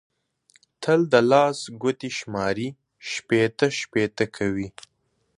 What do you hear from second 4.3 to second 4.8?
کوي.